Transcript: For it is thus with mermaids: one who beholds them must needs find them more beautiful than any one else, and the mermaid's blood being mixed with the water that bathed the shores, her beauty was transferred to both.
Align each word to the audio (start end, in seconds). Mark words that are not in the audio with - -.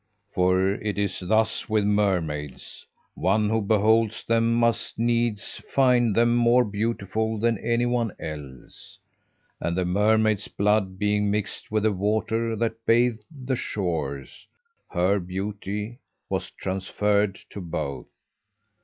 For 0.33 0.59
it 0.67 0.97
is 0.97 1.19
thus 1.19 1.69
with 1.69 1.85
mermaids: 1.85 2.87
one 3.13 3.49
who 3.49 3.61
beholds 3.61 4.23
them 4.23 4.55
must 4.55 4.97
needs 4.97 5.61
find 5.71 6.15
them 6.15 6.35
more 6.35 6.65
beautiful 6.65 7.37
than 7.37 7.59
any 7.63 7.85
one 7.85 8.11
else, 8.19 8.97
and 9.59 9.77
the 9.77 9.85
mermaid's 9.85 10.47
blood 10.47 10.97
being 10.97 11.29
mixed 11.29 11.69
with 11.69 11.83
the 11.83 11.91
water 11.93 12.55
that 12.55 12.83
bathed 12.83 13.23
the 13.29 13.55
shores, 13.55 14.47
her 14.89 15.19
beauty 15.19 15.99
was 16.29 16.49
transferred 16.49 17.35
to 17.51 17.61
both. 17.61 18.09